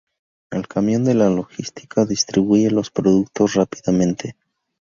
El 0.49 0.67
camión 0.67 1.03
de 1.03 1.13
logística 1.13 2.05
distribuye 2.05 2.71
los 2.71 2.89
productos 2.89 3.53
rápidamente 3.53 4.35